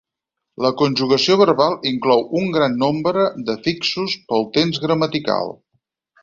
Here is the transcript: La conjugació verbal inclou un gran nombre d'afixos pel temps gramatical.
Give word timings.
La 0.65 0.69
conjugació 0.77 1.35
verbal 1.41 1.75
inclou 1.91 2.23
un 2.41 2.49
gran 2.55 2.79
nombre 2.85 3.27
d'afixos 3.51 4.17
pel 4.33 4.49
temps 4.57 4.83
gramatical. 4.87 5.55